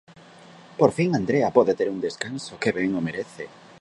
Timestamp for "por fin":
0.79-1.09